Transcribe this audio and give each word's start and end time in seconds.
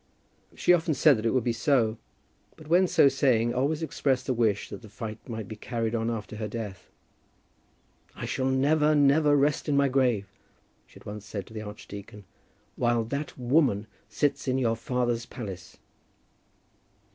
She 0.55 0.73
often 0.73 0.95
said 0.95 1.15
that 1.19 1.27
it 1.27 1.29
would 1.29 1.43
be 1.43 1.53
so, 1.53 1.99
but 2.57 2.67
when 2.67 2.87
so 2.87 3.07
saying, 3.07 3.53
always 3.53 3.83
expressed 3.83 4.27
a 4.27 4.33
wish 4.33 4.69
that 4.69 4.81
the 4.81 4.89
fight 4.89 5.29
might 5.29 5.47
be 5.47 5.55
carried 5.55 5.93
on 5.93 6.09
after 6.09 6.37
her 6.37 6.47
death. 6.47 6.89
"I 8.15 8.25
shall 8.25 8.47
never, 8.47 8.95
never 8.95 9.35
rest 9.37 9.69
in 9.69 9.77
my 9.77 9.89
grave," 9.89 10.25
she 10.87 10.95
had 10.95 11.05
once 11.05 11.27
said 11.27 11.45
to 11.45 11.53
the 11.53 11.61
archdeacon, 11.61 12.23
"while 12.77 13.03
that 13.03 13.37
woman 13.37 13.85
sits 14.09 14.47
in 14.47 14.57
your 14.57 14.75
father's 14.75 15.27
palace." 15.27 15.77